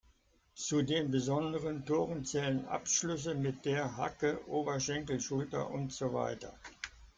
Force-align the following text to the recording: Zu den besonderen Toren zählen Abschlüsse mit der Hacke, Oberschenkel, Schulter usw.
Zu 0.55 0.81
den 0.81 1.11
besonderen 1.11 1.85
Toren 1.85 2.25
zählen 2.25 2.65
Abschlüsse 2.65 3.35
mit 3.35 3.65
der 3.65 3.97
Hacke, 3.97 4.39
Oberschenkel, 4.47 5.19
Schulter 5.19 5.69
usw. 5.71 6.37